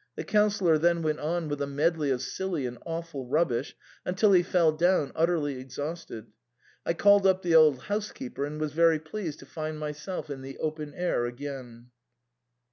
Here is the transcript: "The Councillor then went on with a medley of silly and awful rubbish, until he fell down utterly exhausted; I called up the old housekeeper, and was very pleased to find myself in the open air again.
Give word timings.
"The 0.16 0.22
Councillor 0.22 0.78
then 0.78 1.02
went 1.02 1.18
on 1.18 1.48
with 1.48 1.60
a 1.60 1.66
medley 1.66 2.10
of 2.10 2.22
silly 2.22 2.66
and 2.66 2.78
awful 2.86 3.26
rubbish, 3.26 3.74
until 4.04 4.30
he 4.30 4.44
fell 4.44 4.70
down 4.70 5.10
utterly 5.16 5.58
exhausted; 5.58 6.28
I 6.86 6.94
called 6.94 7.26
up 7.26 7.42
the 7.42 7.56
old 7.56 7.80
housekeeper, 7.82 8.44
and 8.44 8.60
was 8.60 8.72
very 8.74 9.00
pleased 9.00 9.40
to 9.40 9.46
find 9.46 9.80
myself 9.80 10.30
in 10.30 10.42
the 10.42 10.56
open 10.58 10.94
air 10.94 11.24
again. 11.26 11.90